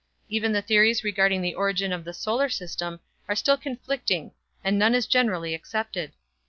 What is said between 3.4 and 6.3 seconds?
conflicting and none is generally accepted.